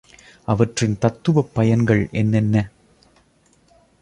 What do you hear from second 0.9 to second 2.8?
தத்துவப் பயன்கள் என்னென்ன?